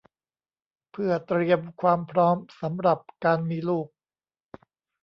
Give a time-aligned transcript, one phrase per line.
[0.91, 3.87] เพื่อเตรียมความพร้อมสำหรับการมีลูก